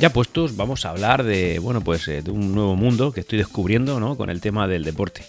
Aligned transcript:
Ya 0.00 0.08
puestos, 0.14 0.56
vamos 0.56 0.86
a 0.86 0.90
hablar 0.90 1.24
de, 1.24 1.58
bueno, 1.58 1.82
pues 1.82 2.08
eh, 2.08 2.22
de 2.22 2.30
un 2.30 2.54
nuevo 2.54 2.74
mundo 2.74 3.12
que 3.12 3.20
estoy 3.20 3.36
descubriendo, 3.36 4.00
¿no? 4.00 4.16
Con 4.16 4.30
el 4.30 4.40
tema 4.40 4.66
del 4.66 4.82
deporte. 4.82 5.26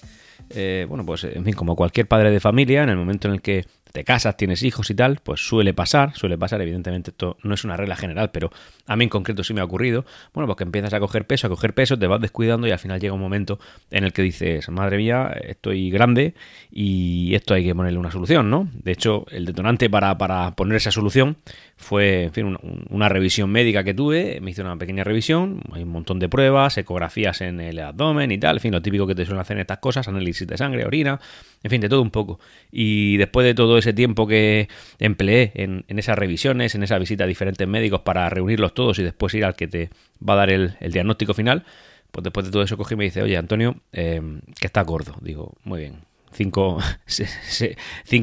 Eh, 0.49 0.85
bueno, 0.87 1.05
pues 1.05 1.25
en 1.25 1.43
fin, 1.43 1.53
como 1.55 1.75
cualquier 1.75 2.07
padre 2.07 2.31
de 2.31 2.39
familia, 2.39 2.81
en 2.81 2.87
el 2.87 2.95
momento 2.95 3.27
en 3.27 3.33
el 3.33 3.41
que 3.41 3.65
te 3.91 4.03
casas, 4.03 4.37
tienes 4.37 4.63
hijos 4.63 4.89
y 4.89 4.95
tal, 4.95 5.19
pues 5.23 5.41
suele 5.41 5.73
pasar, 5.73 6.15
suele 6.15 6.37
pasar, 6.37 6.61
evidentemente 6.61 7.11
esto 7.11 7.37
no 7.43 7.53
es 7.53 7.63
una 7.63 7.77
regla 7.77 7.95
general, 7.95 8.31
pero 8.31 8.51
a 8.87 8.95
mí 8.95 9.03
en 9.03 9.09
concreto 9.09 9.43
sí 9.43 9.53
me 9.53 9.61
ha 9.61 9.65
ocurrido, 9.65 10.05
bueno, 10.33 10.47
porque 10.47 10.63
empiezas 10.63 10.93
a 10.93 10.99
coger 10.99 11.25
peso, 11.25 11.47
a 11.47 11.49
coger 11.49 11.73
peso, 11.73 11.97
te 11.97 12.07
vas 12.07 12.21
descuidando 12.21 12.67
y 12.67 12.71
al 12.71 12.79
final 12.79 12.99
llega 12.99 13.13
un 13.13 13.21
momento 13.21 13.59
en 13.89 14.03
el 14.03 14.13
que 14.13 14.21
dices, 14.21 14.69
madre 14.69 14.97
mía, 14.97 15.31
estoy 15.43 15.89
grande 15.91 16.33
y 16.71 17.35
esto 17.35 17.53
hay 17.53 17.65
que 17.65 17.75
ponerle 17.75 17.99
una 17.99 18.11
solución, 18.11 18.49
¿no? 18.49 18.69
De 18.73 18.91
hecho, 18.91 19.25
el 19.31 19.45
detonante 19.45 19.89
para, 19.89 20.17
para 20.17 20.51
poner 20.51 20.77
esa 20.77 20.91
solución 20.91 21.37
fue, 21.75 22.23
en 22.25 22.33
fin, 22.33 22.57
una, 22.89 23.09
revisión 23.09 23.51
médica 23.51 23.83
que 23.83 23.93
tuve, 23.93 24.39
me 24.41 24.51
hice 24.51 24.61
una 24.61 24.77
pequeña 24.77 25.03
revisión, 25.03 25.61
hay 25.73 25.83
un 25.83 25.89
montón 25.89 26.19
de 26.19 26.29
pruebas, 26.29 26.77
ecografías 26.77 27.41
en 27.41 27.59
el 27.59 27.79
abdomen 27.79 28.31
y 28.31 28.37
tal, 28.37 28.57
en 28.57 28.61
fin, 28.61 28.71
lo 28.71 28.81
típico 28.81 29.05
que 29.05 29.15
te 29.15 29.25
suelen 29.25 29.41
hacer 29.41 29.57
en 29.57 29.61
estas 29.61 29.79
cosas, 29.79 30.07
análisis 30.07 30.47
de 30.47 30.57
sangre, 30.57 30.85
orina, 30.85 31.19
en 31.63 31.69
fin, 31.69 31.81
de 31.81 31.89
todo 31.89 32.01
un 32.01 32.11
poco. 32.11 32.39
Y 32.71 33.17
después 33.17 33.45
de 33.45 33.53
todo 33.53 33.77
ese 33.81 33.93
tiempo 33.93 34.25
que 34.25 34.69
empleé 34.99 35.51
en, 35.55 35.83
esas 35.87 36.17
revisiones, 36.17 36.73
en 36.75 36.83
esa 36.83 36.97
visita 36.97 37.25
a 37.25 37.27
diferentes 37.27 37.67
médicos 37.67 38.01
para 38.01 38.29
reunirlos 38.29 38.73
todos 38.73 38.97
y 38.99 39.03
después 39.03 39.33
ir 39.33 39.45
al 39.45 39.55
que 39.55 39.67
te 39.67 39.89
va 40.27 40.33
a 40.33 40.37
dar 40.37 40.49
el, 40.49 40.75
diagnóstico 40.79 41.33
final, 41.33 41.65
pues 42.11 42.23
después 42.23 42.45
de 42.45 42.51
todo 42.51 42.63
eso 42.63 42.77
cogí 42.77 42.93
y 42.93 42.97
me 42.97 43.03
dice, 43.05 43.21
oye 43.21 43.37
Antonio, 43.37 43.75
eh, 43.91 44.21
que 44.59 44.67
está 44.67 44.81
gordo. 44.81 45.15
Digo, 45.21 45.53
muy 45.63 45.79
bien, 45.79 45.99
cinco, 46.33 46.77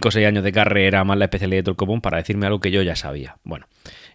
o 0.04 0.10
seis 0.10 0.26
años 0.26 0.44
de 0.44 0.52
carrera 0.52 1.04
más 1.04 1.18
la 1.18 1.26
especialidad 1.26 1.64
de 1.64 1.74
común 1.74 2.00
para 2.00 2.18
decirme 2.18 2.46
algo 2.46 2.60
que 2.60 2.70
yo 2.70 2.82
ya 2.82 2.96
sabía. 2.96 3.38
Bueno, 3.44 3.66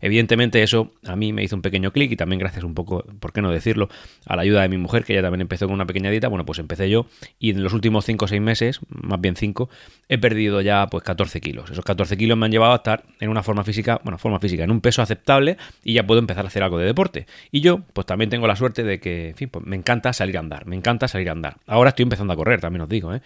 evidentemente 0.01 0.63
eso 0.63 0.91
a 1.05 1.15
mí 1.15 1.33
me 1.33 1.43
hizo 1.43 1.55
un 1.55 1.61
pequeño 1.61 1.91
clic 1.91 2.11
y 2.11 2.15
también 2.15 2.39
gracias 2.39 2.63
un 2.63 2.73
poco, 2.73 3.03
¿por 3.19 3.33
qué 3.33 3.41
no 3.41 3.51
decirlo?, 3.51 3.89
a 4.25 4.35
la 4.35 4.41
ayuda 4.41 4.61
de 4.61 4.69
mi 4.69 4.77
mujer, 4.77 5.03
que 5.03 5.13
ella 5.13 5.21
también 5.21 5.41
empezó 5.41 5.65
con 5.65 5.73
una 5.73 5.85
pequeña 5.85 6.09
dieta, 6.09 6.27
bueno, 6.27 6.45
pues 6.45 6.59
empecé 6.59 6.89
yo 6.89 7.05
y 7.39 7.51
en 7.51 7.63
los 7.63 7.73
últimos 7.73 8.05
cinco 8.05 8.25
o 8.25 8.27
seis 8.27 8.41
meses, 8.41 8.79
más 8.89 9.19
bien 9.21 9.35
cinco, 9.35 9.69
he 10.09 10.17
perdido 10.17 10.61
ya 10.61 10.87
pues 10.87 11.03
14 11.03 11.41
kilos. 11.41 11.71
Esos 11.71 11.85
14 11.85 12.17
kilos 12.17 12.37
me 12.37 12.45
han 12.45 12.51
llevado 12.51 12.73
a 12.73 12.77
estar 12.77 13.03
en 13.19 13.29
una 13.29 13.43
forma 13.43 13.63
física, 13.63 14.01
bueno, 14.03 14.17
forma 14.17 14.39
física, 14.39 14.63
en 14.63 14.71
un 14.71 14.81
peso 14.81 15.01
aceptable 15.01 15.57
y 15.83 15.93
ya 15.93 16.05
puedo 16.05 16.19
empezar 16.19 16.45
a 16.45 16.47
hacer 16.47 16.63
algo 16.63 16.77
de 16.77 16.85
deporte. 16.85 17.27
Y 17.51 17.61
yo, 17.61 17.81
pues 17.93 18.05
también 18.05 18.29
tengo 18.29 18.47
la 18.47 18.55
suerte 18.55 18.83
de 18.83 18.99
que, 18.99 19.29
en 19.29 19.35
fin, 19.35 19.49
pues 19.49 19.65
me 19.65 19.75
encanta 19.75 20.13
salir 20.13 20.37
a 20.37 20.39
andar, 20.39 20.65
me 20.65 20.75
encanta 20.75 21.07
salir 21.07 21.29
a 21.29 21.33
andar. 21.33 21.57
Ahora 21.67 21.89
estoy 21.89 22.03
empezando 22.03 22.33
a 22.33 22.35
correr, 22.35 22.61
también 22.61 22.81
os 22.81 22.89
digo, 22.89 23.13
¿eh? 23.13 23.21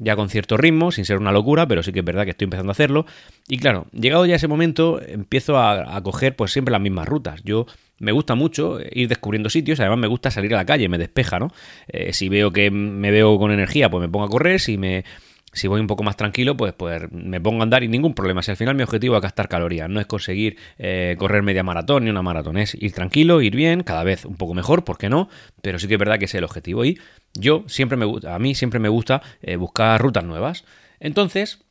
Ya 0.00 0.16
con 0.16 0.28
cierto 0.30 0.56
ritmo, 0.56 0.90
sin 0.90 1.04
ser 1.04 1.18
una 1.18 1.30
locura, 1.30 1.68
pero 1.68 1.82
sí 1.82 1.92
que 1.92 2.00
es 2.00 2.04
verdad 2.04 2.24
que 2.24 2.30
estoy 2.30 2.46
empezando 2.46 2.70
a 2.70 2.72
hacerlo. 2.72 3.06
Y 3.46 3.58
claro, 3.58 3.86
llegado 3.92 4.26
ya 4.26 4.34
ese 4.34 4.48
momento, 4.48 5.00
empiezo 5.00 5.58
a, 5.58 6.02
coger 6.02 6.34
pues 6.34 6.52
siempre 6.52 6.72
las 6.72 6.80
mismas 6.80 7.06
rutas. 7.06 7.42
Yo 7.44 7.66
me 7.98 8.10
gusta 8.10 8.34
mucho 8.34 8.78
ir 8.90 9.08
descubriendo 9.08 9.50
sitios, 9.50 9.78
además 9.78 9.98
me 9.98 10.06
gusta 10.06 10.30
salir 10.30 10.54
a 10.54 10.56
la 10.56 10.64
calle, 10.64 10.88
me 10.88 10.98
despeja, 10.98 11.38
¿no? 11.38 11.52
Eh, 11.88 12.14
si 12.14 12.30
veo 12.30 12.50
que 12.50 12.70
me 12.70 13.10
veo 13.10 13.38
con 13.38 13.52
energía, 13.52 13.90
pues 13.90 14.00
me 14.00 14.08
pongo 14.08 14.24
a 14.24 14.30
correr, 14.30 14.58
si 14.58 14.78
me 14.78 15.04
si 15.52 15.68
voy 15.68 15.80
un 15.80 15.86
poco 15.86 16.02
más 16.02 16.16
tranquilo, 16.16 16.56
pues, 16.56 16.72
pues 16.72 17.10
me 17.10 17.40
pongo 17.40 17.60
a 17.60 17.62
andar 17.64 17.82
y 17.82 17.88
ningún 17.88 18.14
problema. 18.14 18.42
Si 18.42 18.50
al 18.50 18.56
final 18.56 18.74
mi 18.74 18.82
objetivo 18.82 19.16
es 19.16 19.22
gastar 19.22 19.48
calorías, 19.48 19.88
no 19.88 20.00
es 20.00 20.06
conseguir 20.06 20.56
eh, 20.78 21.16
correr 21.18 21.42
media 21.42 21.62
maratón 21.62 22.04
ni 22.04 22.10
una 22.10 22.22
maratón, 22.22 22.56
es 22.58 22.74
ir 22.74 22.92
tranquilo, 22.92 23.40
ir 23.42 23.56
bien, 23.56 23.82
cada 23.82 24.04
vez 24.04 24.24
un 24.24 24.36
poco 24.36 24.54
mejor, 24.54 24.84
¿por 24.84 24.98
qué 24.98 25.08
no? 25.08 25.28
Pero 25.62 25.78
sí 25.78 25.88
que 25.88 25.94
es 25.94 26.00
verdad 26.00 26.18
que 26.18 26.26
ese 26.26 26.36
es 26.36 26.40
el 26.40 26.44
objetivo. 26.44 26.84
Y 26.84 26.98
yo 27.34 27.64
siempre 27.66 27.96
me 27.96 28.04
gusta, 28.04 28.34
a 28.34 28.38
mí 28.38 28.54
siempre 28.54 28.80
me 28.80 28.88
gusta 28.88 29.22
eh, 29.42 29.56
buscar 29.56 30.00
rutas 30.00 30.24
nuevas. 30.24 30.64
Entonces, 31.00 31.64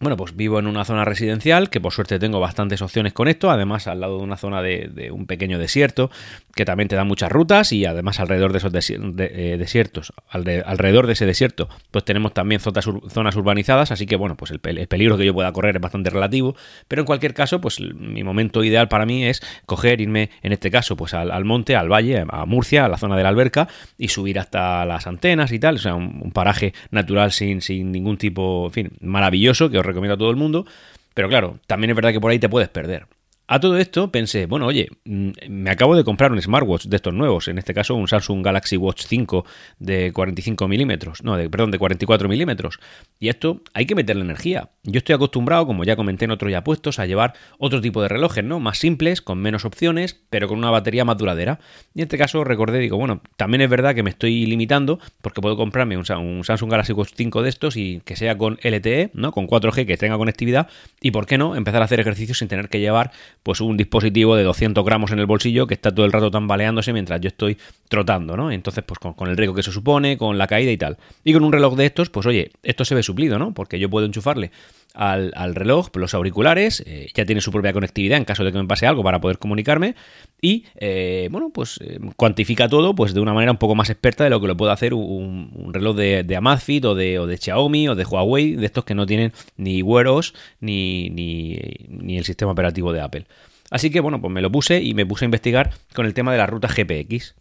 bueno, 0.00 0.16
pues 0.16 0.34
vivo 0.34 0.58
en 0.58 0.66
una 0.66 0.86
zona 0.86 1.04
residencial, 1.04 1.68
que 1.68 1.78
por 1.78 1.92
suerte 1.92 2.18
tengo 2.18 2.40
bastantes 2.40 2.80
opciones 2.80 3.12
con 3.12 3.28
esto, 3.28 3.50
además 3.50 3.86
al 3.86 4.00
lado 4.00 4.16
de 4.16 4.24
una 4.24 4.38
zona 4.38 4.62
de, 4.62 5.10
un 5.12 5.26
pequeño 5.26 5.58
desierto, 5.58 6.10
que 6.54 6.64
también 6.64 6.88
te 6.88 6.96
da 6.96 7.04
muchas 7.04 7.30
rutas, 7.30 7.70
y 7.72 7.84
además 7.84 8.18
alrededor 8.18 8.52
de 8.52 8.58
esos 8.58 8.72
eh, 8.74 9.56
desiertos, 9.58 10.14
alrededor 10.30 11.06
de 11.06 11.12
ese 11.12 11.26
desierto, 11.26 11.68
pues 11.90 12.02
tenemos 12.06 12.32
también 12.32 12.62
zonas, 12.62 13.36
urbanizadas, 13.36 13.92
así 13.92 14.06
que 14.06 14.16
bueno, 14.16 14.38
pues 14.38 14.50
el, 14.50 14.60
peligro 14.60 15.18
que 15.18 15.26
yo 15.26 15.34
pueda 15.34 15.52
correr 15.52 15.76
es 15.76 15.82
bastante 15.82 16.08
relativo, 16.08 16.56
pero 16.88 17.02
en 17.02 17.06
cualquier 17.06 17.34
caso, 17.34 17.60
pues 17.60 17.78
mi 17.80 18.24
momento 18.24 18.64
ideal 18.64 18.88
para 18.88 19.04
mí 19.04 19.26
es 19.26 19.42
coger, 19.66 20.00
irme, 20.00 20.30
en 20.42 20.52
este 20.52 20.70
caso, 20.70 20.96
pues 20.96 21.12
al, 21.12 21.44
monte, 21.44 21.76
al 21.76 21.92
valle, 21.92 22.24
a 22.26 22.46
Murcia, 22.46 22.86
a 22.86 22.88
la 22.88 22.96
zona 22.96 23.18
de 23.18 23.22
la 23.22 23.28
alberca, 23.28 23.68
y 23.98 24.08
subir 24.08 24.38
hasta 24.38 24.82
las 24.86 25.06
antenas 25.06 25.52
y 25.52 25.58
tal, 25.58 25.74
o 25.74 25.78
sea, 25.78 25.94
un, 25.94 26.30
paraje 26.32 26.72
natural 26.90 27.32
sin, 27.32 27.60
sin 27.60 27.92
ningún 27.92 28.16
tipo, 28.16 28.66
en 28.66 28.72
fin, 28.72 28.92
maravilloso, 29.02 29.68
que 29.68 29.78
os 29.78 29.89
recomiendo 29.90 30.14
a 30.14 30.18
todo 30.18 30.30
el 30.30 30.36
mundo, 30.36 30.66
pero 31.14 31.28
claro, 31.28 31.58
también 31.66 31.90
es 31.90 31.96
verdad 31.96 32.12
que 32.12 32.20
por 32.20 32.30
ahí 32.30 32.38
te 32.38 32.48
puedes 32.48 32.68
perder. 32.68 33.06
A 33.52 33.58
todo 33.58 33.78
esto 33.78 34.12
pensé, 34.12 34.46
bueno, 34.46 34.66
oye, 34.66 34.86
mm, 35.04 35.30
me 35.48 35.70
acabo 35.70 35.96
de 35.96 36.04
comprar 36.04 36.30
un 36.30 36.40
smartwatch 36.40 36.84
de 36.84 36.94
estos 36.94 37.12
nuevos, 37.12 37.48
en 37.48 37.58
este 37.58 37.74
caso 37.74 37.96
un 37.96 38.06
Samsung 38.06 38.44
Galaxy 38.44 38.76
Watch 38.76 39.02
5 39.08 39.44
de 39.80 40.12
45 40.12 40.68
milímetros, 40.68 41.24
no, 41.24 41.36
de, 41.36 41.50
perdón, 41.50 41.72
de 41.72 41.78
44 41.80 42.28
milímetros. 42.28 42.78
Y 43.18 43.28
esto 43.28 43.60
hay 43.74 43.86
que 43.86 43.96
meterle 43.96 44.22
energía. 44.22 44.70
Yo 44.84 44.98
estoy 44.98 45.16
acostumbrado, 45.16 45.66
como 45.66 45.82
ya 45.82 45.96
comenté 45.96 46.26
en 46.26 46.30
otros 46.30 46.52
ya 46.52 46.62
puestos, 46.62 47.00
a 47.00 47.06
llevar 47.06 47.34
otro 47.58 47.80
tipo 47.80 48.00
de 48.00 48.06
relojes, 48.06 48.44
¿no? 48.44 48.60
Más 48.60 48.78
simples, 48.78 49.20
con 49.20 49.38
menos 49.38 49.64
opciones, 49.64 50.20
pero 50.30 50.46
con 50.46 50.56
una 50.56 50.70
batería 50.70 51.04
más 51.04 51.18
duradera. 51.18 51.58
Y 51.92 52.02
en 52.02 52.04
este 52.04 52.18
caso 52.18 52.44
recordé, 52.44 52.78
digo, 52.78 52.98
bueno, 52.98 53.20
también 53.36 53.62
es 53.62 53.68
verdad 53.68 53.96
que 53.96 54.04
me 54.04 54.10
estoy 54.10 54.46
limitando 54.46 55.00
porque 55.22 55.40
puedo 55.40 55.56
comprarme 55.56 55.96
un, 55.96 56.04
un 56.08 56.44
Samsung 56.44 56.70
Galaxy 56.70 56.92
Watch 56.92 57.14
5 57.16 57.42
de 57.42 57.48
estos 57.48 57.76
y 57.76 58.00
que 58.04 58.14
sea 58.14 58.38
con 58.38 58.60
LTE, 58.62 59.10
¿no? 59.14 59.32
Con 59.32 59.48
4G, 59.48 59.86
que 59.86 59.96
tenga 59.96 60.16
conectividad. 60.18 60.68
Y 61.00 61.10
por 61.10 61.26
qué 61.26 61.36
no 61.36 61.56
empezar 61.56 61.82
a 61.82 61.86
hacer 61.86 61.98
ejercicios 61.98 62.38
sin 62.38 62.46
tener 62.46 62.68
que 62.68 62.78
llevar 62.78 63.10
pues 63.42 63.60
un 63.60 63.76
dispositivo 63.76 64.36
de 64.36 64.44
200 64.44 64.84
gramos 64.84 65.12
en 65.12 65.18
el 65.18 65.26
bolsillo 65.26 65.66
que 65.66 65.74
está 65.74 65.94
todo 65.94 66.06
el 66.06 66.12
rato 66.12 66.30
tambaleándose 66.30 66.92
mientras 66.92 67.20
yo 67.20 67.28
estoy 67.28 67.56
trotando, 67.88 68.36
¿no? 68.36 68.50
Entonces, 68.52 68.84
pues 68.84 68.98
con, 68.98 69.28
el 69.28 69.36
riesgo 69.36 69.54
que 69.54 69.62
eso 69.62 69.72
supone, 69.72 70.18
con 70.18 70.38
la 70.38 70.46
caída 70.46 70.70
y 70.70 70.76
tal. 70.76 70.98
Y 71.24 71.32
con 71.32 71.44
un 71.44 71.52
reloj 71.52 71.76
de 71.76 71.86
estos, 71.86 72.10
pues 72.10 72.26
oye, 72.26 72.50
esto 72.62 72.84
se 72.84 72.94
ve 72.94 73.02
suplido, 73.02 73.38
¿no? 73.38 73.54
Porque 73.54 73.78
yo 73.78 73.88
puedo 73.88 74.06
enchufarle 74.06 74.50
al, 74.94 75.54
reloj 75.54 75.88
los 75.94 76.14
auriculares, 76.14 76.82
eh, 76.86 77.08
ya 77.14 77.24
tiene 77.24 77.40
su 77.40 77.52
propia 77.52 77.72
conectividad 77.72 78.18
en 78.18 78.24
caso 78.24 78.44
de 78.44 78.52
que 78.52 78.58
me 78.58 78.66
pase 78.66 78.86
algo 78.86 79.02
para 79.02 79.20
poder 79.20 79.38
comunicarme 79.38 79.94
y, 80.40 80.64
eh, 80.76 81.28
bueno, 81.30 81.50
pues 81.50 81.78
eh, 81.82 81.98
cuantifica 82.16 82.68
todo 82.68 82.94
pues 82.94 83.14
de 83.14 83.20
una 83.20 83.32
manera 83.32 83.52
un 83.52 83.58
poco 83.58 83.74
más 83.74 83.90
experta 83.90 84.24
de 84.24 84.30
lo 84.30 84.40
que 84.40 84.46
lo 84.46 84.56
puede 84.56 84.72
hacer 84.72 84.94
un, 84.94 85.70
reloj 85.72 85.96
de, 85.96 86.24
de, 86.24 86.36
Amazfit 86.36 86.84
o 86.84 86.94
de, 86.94 87.18
o 87.18 87.26
de 87.26 87.36
Xiaomi 87.36 87.88
o 87.88 87.94
de 87.94 88.04
Huawei, 88.04 88.56
de 88.56 88.66
estos 88.66 88.84
que 88.84 88.94
no 88.94 89.06
tienen 89.06 89.32
ni 89.56 89.82
Wear 89.82 90.08
OS 90.08 90.34
ni, 90.60 91.10
ni, 91.10 91.58
ni 91.88 92.18
el 92.18 92.24
sistema 92.24 92.52
operativo 92.52 92.92
de 92.92 93.00
Apple. 93.00 93.26
Así 93.70 93.90
que 93.90 94.00
bueno, 94.00 94.20
pues 94.20 94.32
me 94.32 94.42
lo 94.42 94.50
puse 94.50 94.82
y 94.82 94.94
me 94.94 95.06
puse 95.06 95.24
a 95.24 95.26
investigar 95.26 95.70
con 95.94 96.06
el 96.06 96.14
tema 96.14 96.32
de 96.32 96.38
la 96.38 96.46
ruta 96.46 96.68
GPX. 96.68 97.34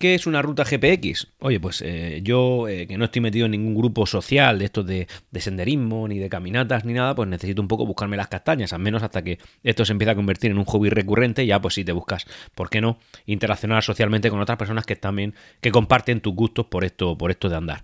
¿Qué 0.00 0.14
es 0.14 0.26
una 0.26 0.40
ruta 0.40 0.64
GPX? 0.64 1.26
Oye, 1.40 1.60
pues 1.60 1.82
eh, 1.82 2.20
yo 2.24 2.68
eh, 2.68 2.86
que 2.86 2.96
no 2.96 3.04
estoy 3.04 3.20
metido 3.20 3.44
en 3.44 3.50
ningún 3.50 3.74
grupo 3.74 4.06
social 4.06 4.58
de 4.58 4.64
estos 4.64 4.86
de, 4.86 5.06
senderismo, 5.38 6.08
ni 6.08 6.18
de 6.18 6.30
caminatas, 6.30 6.86
ni 6.86 6.94
nada, 6.94 7.14
pues 7.14 7.28
necesito 7.28 7.60
un 7.60 7.68
poco 7.68 7.84
buscarme 7.84 8.16
las 8.16 8.28
castañas, 8.28 8.72
al 8.72 8.78
menos 8.78 9.02
hasta 9.02 9.20
que 9.20 9.38
esto 9.62 9.84
se 9.84 9.92
empieza 9.92 10.12
a 10.12 10.14
convertir 10.14 10.52
en 10.52 10.56
un 10.56 10.64
hobby 10.64 10.88
recurrente, 10.88 11.44
ya 11.44 11.60
pues 11.60 11.74
si 11.74 11.84
te 11.84 11.92
buscas, 11.92 12.24
¿por 12.54 12.70
qué 12.70 12.80
no? 12.80 12.98
Interaccionar 13.26 13.82
socialmente 13.82 14.30
con 14.30 14.40
otras 14.40 14.56
personas 14.56 14.86
que 14.86 14.96
también, 14.96 15.34
que 15.60 15.70
comparten 15.70 16.22
tus 16.22 16.34
gustos 16.34 16.64
por 16.64 16.84
esto, 16.84 17.18
por 17.18 17.30
esto 17.30 17.50
de 17.50 17.56
andar. 17.56 17.82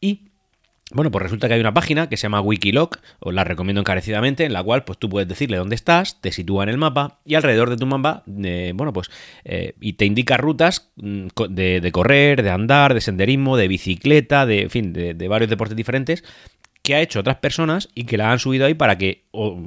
Y 0.00 0.31
bueno, 0.94 1.10
pues 1.10 1.22
resulta 1.22 1.48
que 1.48 1.54
hay 1.54 1.60
una 1.60 1.74
página 1.74 2.08
que 2.08 2.16
se 2.16 2.22
llama 2.22 2.40
Wikiloc, 2.40 2.98
os 3.20 3.32
la 3.34 3.44
recomiendo 3.44 3.80
encarecidamente, 3.80 4.44
en 4.44 4.52
la 4.52 4.62
cual 4.62 4.84
pues 4.84 4.98
tú 4.98 5.08
puedes 5.08 5.28
decirle 5.28 5.56
dónde 5.56 5.74
estás, 5.74 6.20
te 6.20 6.32
sitúa 6.32 6.62
en 6.64 6.68
el 6.68 6.78
mapa 6.78 7.20
y 7.24 7.34
alrededor 7.34 7.70
de 7.70 7.76
tu 7.76 7.86
mapa, 7.86 8.22
eh, 8.44 8.72
bueno, 8.74 8.92
pues 8.92 9.10
eh, 9.44 9.74
y 9.80 9.94
te 9.94 10.04
indica 10.04 10.36
rutas 10.36 10.90
mm, 10.96 11.28
de, 11.48 11.90
correr, 11.92 12.42
de 12.42 12.50
andar, 12.50 12.94
de 12.94 13.00
senderismo, 13.00 13.56
de 13.56 13.68
bicicleta, 13.68 14.46
de, 14.46 14.62
en 14.62 14.70
fin, 14.70 14.92
de, 14.92 15.28
varios 15.28 15.48
deportes 15.48 15.76
diferentes 15.76 16.24
que 16.82 16.96
ha 16.96 17.00
hecho 17.00 17.20
otras 17.20 17.36
personas 17.36 17.88
y 17.94 18.04
que 18.04 18.16
la 18.16 18.32
han 18.32 18.40
subido 18.40 18.66
ahí 18.66 18.74
para 18.74 18.98
que, 18.98 19.24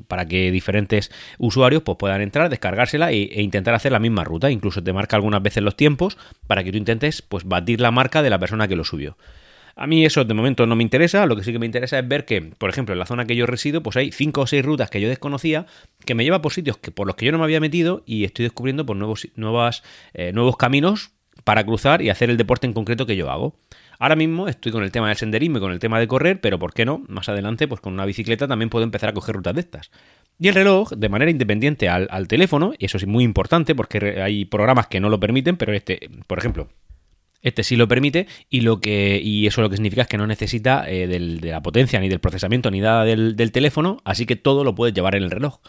para 0.08 0.26
que 0.26 0.52
diferentes 0.52 1.12
usuarios 1.38 1.82
pues, 1.82 1.98
puedan 1.98 2.22
entrar, 2.22 2.50
descargársela 2.50 3.12
e, 3.12 3.24
e, 3.24 3.42
intentar 3.42 3.74
hacer 3.74 3.94
la 3.94 4.00
misma 4.00 4.26
ruta. 4.26 4.52
Incluso 4.52 4.84
te 4.84 4.92
marca 4.92 5.16
algunas 5.16 5.42
veces 5.42 5.64
los 5.64 5.78
tiempos 5.78 6.18
para 6.46 6.64
que 6.64 6.72
tú 6.72 6.78
intentes 6.78 7.22
pues, 7.22 7.46
batir 7.46 7.80
la 7.80 7.92
marca 7.92 8.22
de 8.22 8.30
la 8.30 8.38
persona 8.38 8.68
que 8.68 8.76
lo 8.76 8.84
subió. 8.84 9.18
A 9.78 9.88
mí 9.88 10.06
eso 10.06 10.24
de 10.24 10.34
momento 10.34 10.66
no 10.66 10.78
me 10.78 10.84
interesa, 10.84 11.26
lo 11.26 11.36
que 11.36 11.44
sí 11.44 11.52
que 11.52 11.60
me 11.60 11.66
interesa 11.66 12.00
es 12.00 12.08
ver 12.08 12.24
que, 12.24 12.42
por 12.42 12.70
ejemplo, 12.70 12.94
en 12.94 13.00
la 13.00 13.06
zona 13.06 13.26
que 13.26 13.36
yo 13.36 13.46
resido, 13.46 13.84
pues 13.84 13.98
hay 13.98 14.12
cinco 14.14 14.42
o 14.42 14.48
seis 14.48 14.64
rutas 14.64 14.90
que 14.90 15.02
yo 15.02 15.10
desconocía, 15.10 15.66
que 16.06 16.16
me 16.16 16.24
lleva 16.24 16.42
por 16.42 16.54
sitios 16.54 16.78
que, 16.78 16.92
por 16.92 17.08
los 17.08 17.18
que 17.18 17.26
yo 17.26 17.34
no 17.34 17.40
me 17.40 17.44
había 17.44 17.60
metido 17.60 18.02
y 18.06 18.24
estoy 18.24 18.44
descubriendo 18.44 18.86
por 18.86 18.96
nuevos, 18.96 19.28
nuevas, 19.36 19.84
eh, 20.14 20.32
nuevos 20.32 20.56
caminos 20.56 21.12
para 21.44 21.66
cruzar 21.66 22.02
y 22.02 22.10
hacer 22.10 22.30
el 22.30 22.38
deporte 22.38 22.68
en 22.68 22.74
concreto 22.74 23.06
que 23.06 23.18
yo 23.18 23.30
hago. 23.30 23.58
Ahora 24.00 24.16
mismo 24.16 24.48
estoy 24.48 24.72
con 24.72 24.84
el 24.84 24.92
tema 24.92 25.10
del 25.10 25.18
senderismo 25.18 25.58
y 25.58 25.62
con 25.62 25.74
el 25.74 25.80
tema 25.80 26.00
de 26.00 26.08
correr, 26.08 26.40
pero 26.40 26.58
¿por 26.58 26.74
qué 26.74 26.86
no? 26.86 27.04
Más 27.10 27.28
adelante, 27.28 27.68
pues 27.68 27.82
con 27.82 27.94
una 27.94 28.06
bicicleta 28.06 28.48
también 28.48 28.70
puedo 28.70 28.86
empezar 28.86 29.10
a 29.10 29.14
coger 29.14 29.36
rutas 29.36 29.56
de 29.56 29.62
estas. 29.62 29.92
Y 30.40 30.48
el 30.48 30.56
reloj, 30.56 30.92
de 30.92 31.10
manera 31.10 31.32
independiente 31.32 31.90
al, 31.90 32.08
al 32.12 32.30
teléfono, 32.30 32.74
y 32.78 32.86
eso 32.86 32.98
es 32.98 33.06
muy 33.08 33.26
importante 33.26 33.76
porque 33.76 34.22
hay 34.22 34.46
programas 34.46 34.88
que 34.88 35.02
no 35.02 35.10
lo 35.10 35.20
permiten, 35.20 35.58
pero 35.58 35.74
este, 35.74 36.10
por 36.28 36.40
ejemplo, 36.40 36.70
este 37.46 37.64
sí 37.64 37.76
lo 37.78 37.88
permite 37.88 38.28
y 38.50 38.62
lo 38.62 38.82
que 38.82 39.22
y 39.24 39.46
eso 39.48 39.62
lo 39.62 39.70
que 39.70 39.78
significa 39.78 40.02
es 40.02 40.08
que 40.08 40.18
no 40.18 40.28
necesita 40.28 40.90
eh, 40.90 41.08
de 41.08 41.52
la 41.52 41.62
potencia 41.62 42.00
ni 42.00 42.10
del 42.10 42.20
procesamiento 42.20 42.72
ni 42.72 42.82
nada 42.82 43.06
del, 43.06 43.52
teléfono, 43.52 44.02
así 44.04 44.26
que 44.26 44.36
todo 44.36 44.64
lo 44.64 44.74
puedes 44.76 44.94
llevar 44.94 45.16
en 45.16 45.24
el 45.24 45.32
reloj. 45.32 45.60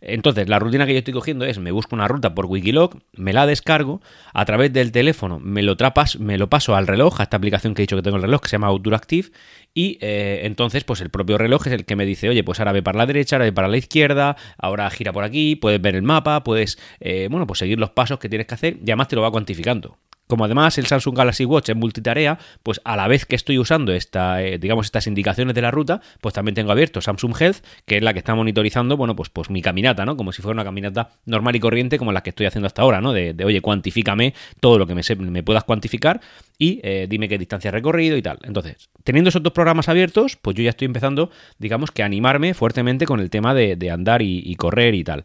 Entonces, 0.00 0.48
la 0.48 0.58
rutina 0.60 0.86
que 0.86 0.92
yo 0.92 0.98
estoy 0.98 1.12
cogiendo 1.12 1.44
es, 1.44 1.58
me 1.58 1.72
busco 1.72 1.94
una 1.94 2.06
ruta 2.06 2.32
por 2.32 2.46
Wikiloc, 2.46 2.96
me 3.12 3.32
la 3.32 3.46
descargo, 3.46 4.00
a 4.32 4.44
través 4.44 4.72
del 4.72 4.92
teléfono 4.92 5.40
me 5.40 5.62
lo, 5.62 5.76
trapas, 5.76 6.18
me 6.20 6.38
lo 6.38 6.48
paso 6.48 6.76
al 6.76 6.86
reloj, 6.86 7.20
a 7.20 7.24
esta 7.24 7.36
aplicación 7.36 7.74
que 7.74 7.82
he 7.82 7.84
dicho 7.84 7.96
que 7.96 8.02
tengo 8.02 8.16
el 8.16 8.22
reloj, 8.22 8.40
que 8.40 8.48
se 8.48 8.52
llama 8.52 8.68
Outdoor 8.68 8.94
Active, 8.94 9.28
y 9.74 9.98
eh, 10.00 10.42
entonces, 10.44 10.84
pues 10.84 11.00
el 11.00 11.10
propio 11.10 11.36
reloj 11.36 11.66
es 11.66 11.72
el 11.72 11.84
que 11.84 11.96
me 11.96 12.06
dice, 12.06 12.28
oye, 12.28 12.44
pues 12.44 12.60
ahora 12.60 12.72
ve 12.72 12.82
para 12.82 12.96
la 12.96 13.06
derecha, 13.06 13.36
ahora 13.36 13.46
ve 13.46 13.52
para 13.52 13.68
la 13.68 13.76
izquierda, 13.76 14.36
ahora 14.56 14.88
gira 14.90 15.12
por 15.12 15.24
aquí, 15.24 15.56
puedes 15.56 15.80
ver 15.80 15.96
el 15.96 16.02
mapa, 16.02 16.44
puedes, 16.44 16.78
eh, 17.00 17.26
bueno, 17.28 17.46
pues 17.46 17.58
seguir 17.58 17.78
los 17.78 17.90
pasos 17.90 18.18
que 18.18 18.28
tienes 18.28 18.46
que 18.46 18.54
hacer 18.54 18.78
y 18.78 18.90
además 18.90 19.08
te 19.08 19.16
lo 19.16 19.22
va 19.22 19.30
cuantificando. 19.32 19.98
Como 20.28 20.44
además 20.44 20.78
el 20.78 20.86
Samsung 20.86 21.16
Galaxy 21.16 21.44
Watch 21.46 21.70
es 21.70 21.76
multitarea, 21.76 22.38
pues 22.62 22.80
a 22.84 22.96
la 22.96 23.08
vez 23.08 23.24
que 23.24 23.34
estoy 23.34 23.58
usando 23.58 23.92
esta, 23.92 24.42
eh, 24.42 24.58
digamos, 24.58 24.86
estas 24.86 25.06
indicaciones 25.06 25.54
de 25.54 25.62
la 25.62 25.70
ruta, 25.70 26.00
pues 26.20 26.34
también 26.34 26.54
tengo 26.54 26.70
abierto 26.70 27.00
Samsung 27.00 27.34
Health, 27.40 27.64
que 27.86 27.96
es 27.96 28.02
la 28.02 28.12
que 28.12 28.20
está 28.20 28.34
monitorizando, 28.34 28.96
bueno, 28.96 29.16
pues, 29.16 29.30
pues 29.30 29.48
mi 29.48 29.62
caminata, 29.62 30.04
¿no? 30.04 30.16
Como 30.16 30.32
si 30.32 30.42
fuera 30.42 30.52
una 30.52 30.64
caminata 30.64 31.10
normal 31.24 31.56
y 31.56 31.60
corriente 31.60 31.98
como 31.98 32.12
la 32.12 32.22
que 32.22 32.30
estoy 32.30 32.46
haciendo 32.46 32.66
hasta 32.66 32.82
ahora, 32.82 33.00
¿no? 33.00 33.12
De, 33.12 33.34
oye, 33.42 33.60
cuantifícame 33.62 34.34
todo 34.60 34.78
lo 34.78 34.86
que 34.86 34.94
me, 34.94 35.42
puedas 35.42 35.64
cuantificar 35.64 36.20
y 36.58 36.80
eh, 36.82 37.06
dime 37.08 37.28
qué 37.28 37.38
distancia 37.38 37.68
he 37.68 37.72
recorrido 37.72 38.16
y 38.18 38.22
tal. 38.22 38.38
Entonces, 38.42 38.90
teniendo 39.04 39.30
esos 39.30 39.42
dos 39.42 39.54
programas 39.54 39.88
abiertos, 39.88 40.36
pues 40.36 40.56
yo 40.56 40.62
ya 40.62 40.70
estoy 40.70 40.86
empezando, 40.86 41.30
digamos, 41.58 41.90
que 41.90 42.02
a 42.02 42.06
animarme 42.06 42.52
fuertemente 42.52 43.06
con 43.06 43.20
el 43.20 43.30
tema 43.30 43.54
de, 43.54 43.90
andar 43.90 44.20
y 44.20 44.54
correr 44.56 44.94
y 44.94 45.04
tal. 45.04 45.24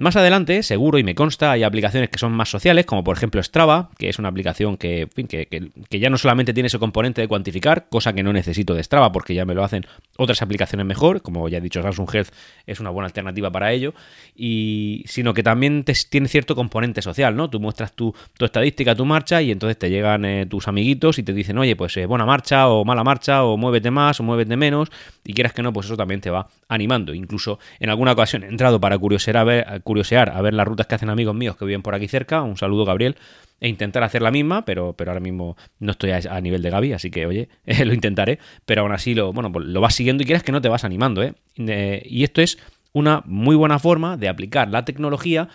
Más 0.00 0.14
adelante, 0.14 0.62
seguro 0.62 0.98
y 0.98 1.02
me 1.02 1.16
consta, 1.16 1.50
hay 1.50 1.64
aplicaciones 1.64 2.08
que 2.08 2.20
son 2.20 2.30
más 2.30 2.48
sociales, 2.48 2.86
como 2.86 3.02
por 3.02 3.16
ejemplo 3.16 3.42
Strava, 3.42 3.90
que 3.98 4.08
es 4.08 4.20
una 4.20 4.28
aplicación 4.28 4.76
que, 4.76 5.08
que, 5.28 5.98
ya 5.98 6.08
no 6.08 6.16
solamente 6.16 6.54
tiene 6.54 6.68
ese 6.68 6.78
componente 6.78 7.20
de 7.20 7.26
cuantificar, 7.26 7.88
cosa 7.88 8.12
que 8.12 8.22
no 8.22 8.32
necesito 8.32 8.74
de 8.74 8.84
Strava 8.84 9.10
porque 9.10 9.34
ya 9.34 9.44
me 9.44 9.54
lo 9.54 9.64
hacen 9.64 9.84
otras 10.16 10.40
aplicaciones 10.40 10.86
mejor, 10.86 11.20
como 11.20 11.48
ya 11.48 11.58
he 11.58 11.60
dicho, 11.60 11.82
Samsung 11.82 12.14
Health 12.14 12.28
es 12.64 12.78
una 12.78 12.90
buena 12.90 13.06
alternativa 13.06 13.50
para 13.50 13.72
ello, 13.72 13.92
y 14.36 15.02
sino 15.08 15.34
que 15.34 15.42
también 15.42 15.84
tiene 16.10 16.28
cierto 16.28 16.54
componente 16.54 17.02
social, 17.02 17.34
¿no? 17.34 17.50
Tú 17.50 17.58
muestras 17.58 17.92
tu, 17.92 18.14
estadística, 18.38 18.94
tu 18.94 19.04
marcha, 19.04 19.42
y 19.42 19.50
entonces 19.50 19.80
te 19.80 19.90
llegan 19.90 20.24
eh, 20.24 20.46
tus 20.46 20.68
amiguitos 20.68 21.18
y 21.18 21.24
te 21.24 21.32
dicen, 21.32 21.58
oye, 21.58 21.74
pues 21.74 21.96
eh, 21.96 22.06
buena 22.06 22.24
marcha, 22.24 22.68
o 22.68 22.84
mala 22.84 23.02
marcha, 23.02 23.42
o 23.42 23.56
muévete 23.56 23.90
más, 23.90 24.20
o 24.20 24.22
muévete 24.22 24.56
menos, 24.56 24.92
y 25.24 25.32
quieras 25.32 25.52
que 25.52 25.62
no, 25.64 25.72
pues 25.72 25.86
eso 25.86 25.96
también 25.96 26.20
te 26.20 26.30
va 26.30 26.46
animando. 26.68 27.14
Incluso 27.14 27.58
en 27.80 27.90
alguna 27.90 28.12
ocasión 28.12 28.44
he 28.44 28.46
entrado 28.46 28.80
para 28.80 28.96
curiosear 28.96 29.38
a 29.38 29.42
ver 29.42 29.82
curiosear 29.88 30.28
a 30.28 30.42
ver 30.42 30.52
las 30.52 30.68
rutas 30.68 30.86
que 30.86 30.94
hacen 30.94 31.08
amigos 31.08 31.34
míos 31.34 31.56
que 31.56 31.64
viven 31.64 31.80
por 31.80 31.94
aquí 31.94 32.06
cerca. 32.08 32.42
Un 32.42 32.58
saludo, 32.58 32.84
Gabriel. 32.84 33.16
E 33.58 33.68
intentar 33.68 34.04
hacer 34.04 34.22
la 34.22 34.30
misma, 34.30 34.64
pero, 34.64 34.92
pero 34.92 35.10
ahora 35.10 35.20
mismo 35.20 35.56
no 35.80 35.92
estoy 35.92 36.10
a, 36.10 36.40
nivel 36.40 36.62
de 36.62 36.70
Gaby, 36.70 36.92
así 36.92 37.10
que 37.10 37.26
oye, 37.26 37.48
lo 37.84 37.94
intentaré. 37.94 38.38
Pero 38.66 38.82
aún 38.82 38.92
así 38.92 39.14
lo, 39.14 39.32
bueno, 39.32 39.50
pues 39.50 39.64
lo 39.64 39.80
vas 39.80 39.94
siguiendo 39.94 40.22
y 40.22 40.26
quieres 40.26 40.42
que 40.42 40.52
no 40.52 40.60
te 40.60 40.68
vas 40.68 40.84
animando, 40.84 41.22
¿eh? 41.22 41.32
Y 42.04 42.22
esto 42.22 42.42
es 42.42 42.58
una 42.92 43.22
muy 43.24 43.56
buena 43.56 43.78
forma 43.78 44.16
de 44.16 44.28
aplicar 44.28 44.68
la 44.68 44.84
tecnología 44.84 45.48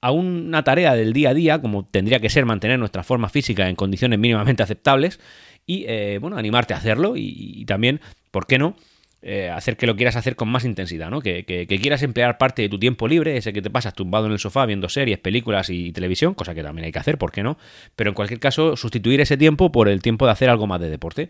a 0.00 0.12
una 0.12 0.64
tarea 0.64 0.94
del 0.94 1.12
día 1.12 1.30
a 1.30 1.34
día, 1.34 1.60
como 1.60 1.84
tendría 1.84 2.20
que 2.20 2.30
ser 2.30 2.46
mantener 2.46 2.78
nuestra 2.78 3.02
forma 3.02 3.28
física 3.28 3.68
en 3.68 3.76
condiciones 3.76 4.18
mínimamente 4.18 4.62
aceptables, 4.62 5.20
y 5.66 5.84
eh, 5.86 6.18
bueno, 6.20 6.36
animarte 6.38 6.74
a 6.74 6.78
hacerlo 6.78 7.14
y, 7.16 7.64
también, 7.66 8.00
¿por 8.30 8.46
qué 8.46 8.58
no? 8.58 8.76
Eh, 9.22 9.50
hacer 9.50 9.76
que 9.76 9.86
lo 9.86 9.96
quieras 9.96 10.16
hacer 10.16 10.34
con 10.34 10.48
más 10.48 10.64
intensidad, 10.64 11.10
¿no? 11.10 11.20
Que, 11.20 11.44
quieras 11.44 12.02
emplear 12.02 12.38
parte 12.38 12.62
de 12.62 12.70
tu 12.70 12.78
tiempo 12.78 13.06
libre, 13.06 13.36
ese 13.36 13.52
que 13.52 13.60
te 13.60 13.68
pasas 13.68 13.92
tumbado 13.92 14.26
en 14.26 14.32
el 14.32 14.38
sofá 14.38 14.64
viendo 14.64 14.88
series, 14.88 15.18
películas 15.18 15.68
y 15.68 15.92
televisión, 15.92 16.32
cosa 16.32 16.54
que 16.54 16.62
también 16.62 16.86
hay 16.86 16.92
que 16.92 17.00
hacer, 17.00 17.18
¿por 17.18 17.30
qué 17.30 17.42
no? 17.42 17.58
Pero 17.96 18.10
en 18.10 18.14
cualquier 18.14 18.40
caso, 18.40 18.76
sustituir 18.76 19.20
ese 19.20 19.36
tiempo 19.36 19.72
por 19.72 19.88
el 19.88 20.00
tiempo 20.00 20.24
de 20.24 20.32
hacer 20.32 20.48
algo 20.48 20.66
más 20.66 20.80
de 20.80 20.88
deporte. 20.88 21.28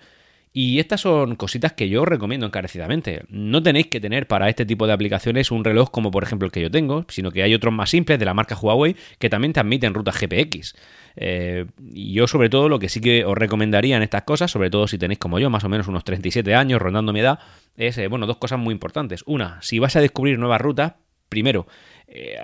Y 0.53 0.81
estas 0.81 1.03
son 1.03 1.37
cositas 1.37 1.75
que 1.75 1.89
yo 1.89 2.05
recomiendo 2.05 2.47
encarecidamente. 2.47 3.23
No 3.29 3.63
tenéis 3.63 3.87
que 3.87 4.01
tener 4.01 4.27
para 4.27 4.49
este 4.49 4.67
tipo 4.67 4.87
de 4.89 4.93
aplicaciones 4.93 5.53
un 5.53 5.65
reloj 5.65 5.91
como 5.91 6.11
por 6.11 6.25
ejemplo 6.25 6.47
el 6.47 6.53
que 6.53 6.61
yo 6.61 6.71
tengo, 6.71 7.05
sino 7.09 7.31
que 7.31 7.45
hay 7.45 7.55
otros 7.55 7.73
más 7.73 7.91
simples 7.91 8.19
de 8.19 8.25
la 8.25 8.35
marca 8.35 8.57
Huawei 8.57 8.97
que 9.21 9.31
también 9.31 9.53
te 9.53 9.61
admiten 9.61 9.95
rutas 9.95 10.21
GPX. 10.21 10.75
Eh, 11.15 11.67
y 11.93 12.15
yo 12.15 12.27
sobre 12.27 12.51
todo 12.51 12.69
lo 12.69 12.81
que 12.81 12.89
sí 12.89 13.01
que 13.01 13.25
os 13.25 13.39
recomendaría 13.39 13.97
en 13.97 14.03
estas 14.03 14.23
cosas, 14.23 14.51
sobre 14.51 14.71
todo 14.71 14.89
si 14.89 14.99
tenéis 14.99 15.21
como 15.21 15.39
yo 15.39 15.51
más 15.51 15.63
o 15.63 15.69
menos 15.69 15.87
unos 15.87 16.03
37 16.03 16.53
años 16.55 16.83
rondando 16.83 17.13
mi 17.13 17.21
edad, 17.21 17.39
es, 17.77 17.97
eh, 17.99 18.09
bueno, 18.09 18.27
dos 18.27 18.39
cosas 18.39 18.59
muy 18.59 18.73
importantes. 18.73 19.23
Una, 19.27 19.63
si 19.63 19.79
vas 19.79 19.95
a 19.95 20.01
descubrir 20.01 20.37
nuevas 20.39 20.61
rutas, 20.61 20.95
primero, 21.29 21.69
eh, 22.09 22.39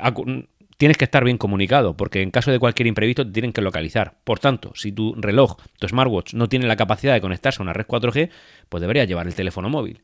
tienes 0.76 0.96
que 0.96 1.05
estar 1.05 1.25
bien 1.25 1.38
comunicado, 1.38 1.96
porque 1.96 2.23
en 2.23 2.31
caso 2.31 2.50
de 2.50 2.58
cualquier 2.58 2.87
imprevisto 2.87 3.25
te 3.25 3.32
tienen 3.32 3.52
que 3.52 3.61
localizar. 3.62 4.17
Por 4.25 4.38
tanto, 4.38 4.73
si 4.75 4.93
tu 4.93 5.14
reloj, 5.14 5.56
tu 5.78 5.88
smartwatch, 5.88 6.34
no 6.34 6.49
tiene 6.49 6.67
la 6.67 6.76
capacidad 6.76 7.14
de 7.14 7.20
conectarse 7.20 7.62
a 7.62 7.64
una 7.64 7.73
red 7.73 7.87
4G, 7.87 8.31
pues 8.69 8.81
deberías 8.81 9.08
llevar 9.08 9.26
el 9.26 9.34
teléfono 9.34 9.69
móvil. 9.69 10.02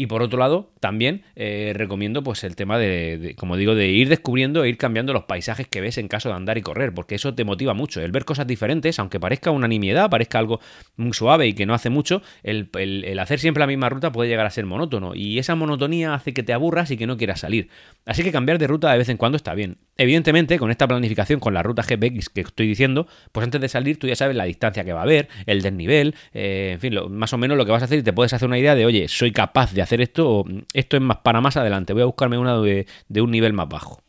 Y 0.00 0.06
por 0.06 0.22
otro 0.22 0.38
lado, 0.38 0.70
también 0.78 1.24
eh, 1.34 1.72
recomiendo 1.74 2.22
pues 2.22 2.44
el 2.44 2.54
tema 2.54 2.78
de, 2.78 3.34
como 3.36 3.56
digo, 3.56 3.74
de 3.74 3.88
ir 3.88 4.08
descubriendo 4.08 4.62
e 4.62 4.68
ir 4.68 4.76
cambiando 4.76 5.12
los 5.12 5.24
paisajes 5.24 5.66
que 5.66 5.80
ves 5.80 5.98
en 5.98 6.06
caso 6.06 6.28
de 6.28 6.36
andar 6.36 6.56
y 6.56 6.62
correr, 6.62 6.94
porque 6.94 7.16
eso 7.16 7.34
te 7.34 7.42
motiva 7.42 7.74
mucho. 7.74 8.00
El 8.00 8.12
ver 8.12 8.24
cosas 8.24 8.46
diferentes, 8.46 9.00
aunque 9.00 9.18
parezca 9.18 9.50
una 9.50 9.66
nimiedad, 9.66 10.08
parezca 10.08 10.38
algo 10.38 10.60
muy 10.94 11.12
suave 11.14 11.48
y 11.48 11.52
que 11.52 11.66
no 11.66 11.74
hace 11.74 11.90
mucho, 11.90 12.22
el, 12.44 12.70
hacer 13.18 13.40
siempre 13.40 13.60
la 13.60 13.66
misma 13.66 13.88
ruta 13.88 14.12
puede 14.12 14.30
llegar 14.30 14.46
a 14.46 14.50
ser 14.50 14.66
monótono. 14.66 15.16
Y 15.16 15.40
esa 15.40 15.56
monotonía 15.56 16.14
hace 16.14 16.32
que 16.32 16.44
te 16.44 16.52
aburras 16.52 16.92
y 16.92 16.96
que 16.96 17.08
no 17.08 17.16
quieras 17.16 17.40
salir. 17.40 17.68
Así 18.06 18.22
que 18.22 18.30
cambiar 18.30 18.58
de 18.58 18.68
ruta 18.68 18.92
de 18.92 18.98
vez 18.98 19.08
en 19.08 19.16
cuando 19.16 19.34
está 19.34 19.54
bien. 19.54 19.78
Evidentemente, 19.96 20.60
con 20.60 20.70
esta 20.70 20.86
planificación, 20.86 21.40
con 21.40 21.54
la 21.54 21.64
ruta 21.64 21.82
GPX 21.82 22.28
que 22.28 22.42
estoy 22.42 22.68
diciendo, 22.68 23.08
pues 23.32 23.42
antes 23.42 23.60
de 23.60 23.68
salir 23.68 23.98
tú 23.98 24.06
ya 24.06 24.14
sabes 24.14 24.36
la 24.36 24.44
distancia 24.44 24.84
que 24.84 24.92
va 24.92 25.00
a 25.00 25.02
haber, 25.02 25.28
el 25.46 25.60
desnivel, 25.60 26.14
eh, 26.32 26.70
en 26.74 26.80
fin, 26.80 26.94
más 27.10 27.32
o 27.32 27.38
menos 27.38 27.58
lo 27.58 27.66
que 27.66 27.72
vas 27.72 27.82
a 27.82 27.86
hacer 27.86 27.98
y 27.98 28.02
te 28.04 28.12
puedes 28.12 28.32
hacer 28.32 28.46
una 28.46 28.60
idea 28.60 28.76
de, 28.76 28.86
oye, 28.86 29.08
soy 29.08 29.32
capaz 29.32 29.74
de 29.74 29.82
hacer 29.82 29.87
esto 29.92 30.30
o 30.30 30.44
esto 30.72 30.96
es 30.96 31.02
para 31.22 31.40
más 31.40 31.56
adelante, 31.56 31.92
voy 31.92 32.02
a 32.02 32.06
buscarme 32.06 32.38
una 32.38 32.58
de, 32.58 32.86
un 33.20 33.30
nivel 33.30 33.52
más 33.52 33.68
bajo. 33.68 34.02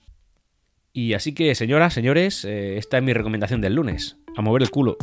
Y 0.93 1.13
así 1.13 1.33
que, 1.33 1.55
señoras, 1.55 1.93
señores, 1.93 2.45
eh, 2.45 2.77
esta 2.77 2.97
es 2.97 3.03
mi 3.03 3.13
recomendación 3.13 3.61
del 3.61 3.75
lunes, 3.75 4.17
a 4.35 4.41
mover 4.41 4.63
el 4.63 4.71
culo. 4.71 4.97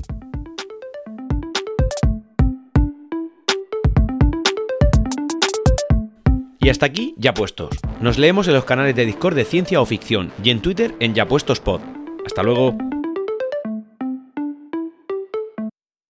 Y 6.66 6.68
hasta 6.68 6.86
aquí, 6.86 7.14
ya 7.16 7.32
puestos. 7.32 7.76
Nos 8.00 8.18
leemos 8.18 8.48
en 8.48 8.54
los 8.54 8.64
canales 8.64 8.96
de 8.96 9.06
Discord 9.06 9.36
de 9.36 9.44
Ciencia 9.44 9.80
o 9.80 9.86
Ficción 9.86 10.32
y 10.42 10.50
en 10.50 10.60
Twitter 10.60 10.96
en 10.98 11.14
Ya 11.14 11.28
Puestos 11.28 11.60
Pod. 11.60 11.80
Hasta 12.26 12.42
luego. 12.42 12.76